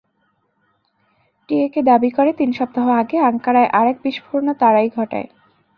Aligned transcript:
টিএকে 1.49 1.81
দাবি 1.81 2.09
করে, 2.11 2.31
তিন 2.33 2.49
সপ্তাহ 2.51 2.85
আগে 3.01 3.17
আঙ্কারায় 3.19 3.69
আরেক 3.71 3.97
বিস্ফোরণও 4.03 4.53
তারাই 4.53 4.89
ঘটায়। 4.97 5.27